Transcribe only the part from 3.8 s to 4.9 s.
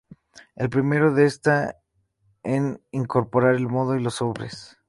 y los sobres.